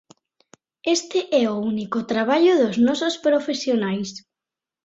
Este 0.97 1.19
é 1.41 1.43
o 1.55 1.61
único 1.71 1.99
traballo 2.11 2.53
dos 2.61 2.75
nosos 2.87 3.15
profesionais. 3.27 4.09